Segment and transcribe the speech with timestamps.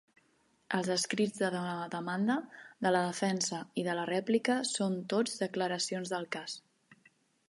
[0.75, 2.37] Els escrits de la Demanda,
[2.85, 6.57] de la Defensa i de la Rèplica són tots declaracions del cas.